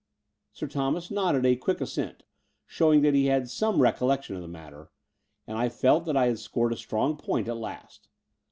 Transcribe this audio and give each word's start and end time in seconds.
Sir 0.51 0.65
Thomas 0.67 1.11
nodded 1.11 1.45
a 1.45 1.55
quick 1.55 1.79
assent, 1.79 2.23
showing 2.65 3.01
that 3.03 3.13
he 3.13 3.27
had 3.27 3.51
some 3.51 3.83
recollection 3.83 4.35
of 4.35 4.41
the 4.41 4.47
matter; 4.47 4.89
and 5.45 5.59
I 5.59 5.69
felt 5.69 6.05
that 6.05 6.17
I 6.17 6.25
had 6.25 6.39
scored 6.39 6.73
a 6.73 6.75
strong 6.75 7.15
point 7.17 7.47
at 7.47 7.57
last. 7.57 8.09